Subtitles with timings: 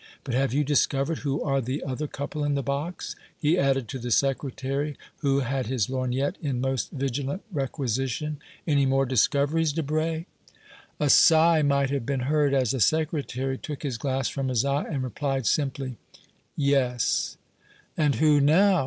[0.23, 3.99] But have you discovered who are the other couple in the box?" he added to
[3.99, 8.39] the Secretary, who had his lorgnette in most vigilant requisition.
[8.65, 10.25] "Any more discoveries, Debray?"
[10.99, 14.85] A sigh might have been heard as the Secretary took his glass from his eye,
[14.85, 15.97] and replied simply:
[16.55, 17.37] "Yes."
[17.95, 18.79] "And who now?"